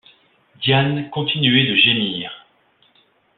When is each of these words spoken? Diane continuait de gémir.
Diane 0.63 1.11
continuait 1.11 1.67
de 1.67 1.75
gémir. 1.75 2.47